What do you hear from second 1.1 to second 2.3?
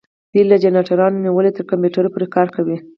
نیولې تر کمپیوټر پورې